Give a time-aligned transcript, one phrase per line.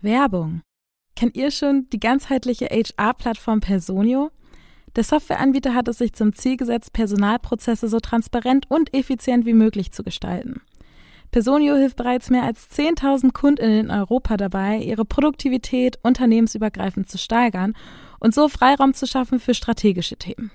[0.00, 0.62] Werbung.
[1.16, 4.30] Kennt ihr schon die ganzheitliche HR-Plattform Personio?
[4.96, 9.92] Der Softwareanbieter hat es sich zum Ziel gesetzt, Personalprozesse so transparent und effizient wie möglich
[9.92, 10.60] zu gestalten.
[11.30, 17.74] Personio hilft bereits mehr als 10.000 Kundinnen in Europa dabei, ihre Produktivität unternehmensübergreifend zu steigern
[18.18, 20.50] und so Freiraum zu schaffen für strategische Themen.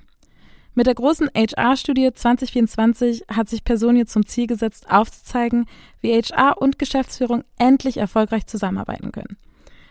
[0.76, 5.66] Mit der großen HR-Studie 2024 hat sich Personio zum Ziel gesetzt, aufzuzeigen,
[6.02, 9.38] wie HR und Geschäftsführung endlich erfolgreich zusammenarbeiten können.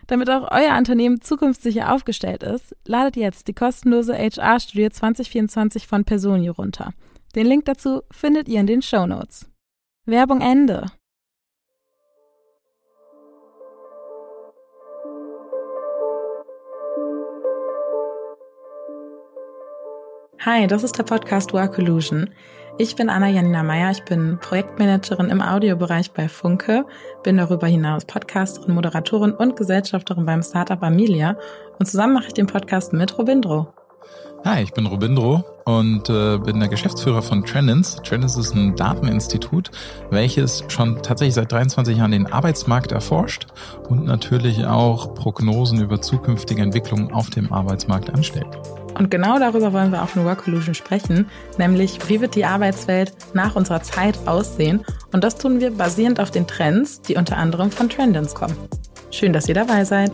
[0.09, 6.53] Damit auch euer Unternehmen zukunftssicher aufgestellt ist, ladet jetzt die kostenlose HR-Studie 2024 von Personio
[6.53, 6.93] runter.
[7.37, 9.49] Den Link dazu findet ihr in den Show Notes.
[10.05, 10.87] Werbung Ende.
[20.45, 22.29] Hi, das ist der Podcast Work Illusion.
[22.77, 26.85] Ich bin Anna Janina Meyer, ich bin Projektmanagerin im Audiobereich bei Funke,
[27.23, 31.37] bin darüber hinaus Podcasterin, Moderatorin und Gesellschafterin beim Startup Amelia
[31.79, 33.73] und zusammen mache ich den Podcast mit Robindro.
[34.45, 37.95] Hi, ich bin Robindro und äh, bin der Geschäftsführer von Trendins.
[38.03, 39.71] Trendins ist ein Dateninstitut,
[40.11, 43.47] welches schon tatsächlich seit 23 Jahren den Arbeitsmarkt erforscht
[43.89, 48.49] und natürlich auch Prognosen über zukünftige Entwicklungen auf dem Arbeitsmarkt anstellt.
[48.99, 53.15] Und genau darüber wollen wir auch in Work Illusion sprechen, nämlich wie wird die Arbeitswelt
[53.35, 54.85] nach unserer Zeit aussehen.
[55.13, 58.57] Und das tun wir basierend auf den Trends, die unter anderem von Trendins kommen.
[59.13, 60.11] Schön, dass ihr dabei seid.